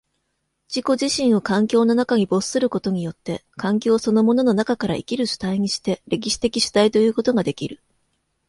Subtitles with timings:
[0.67, 7.83] 自己自身を環境の中に没することによって、環境そのものの中から生きる主体にして、歴史的主体ということができる。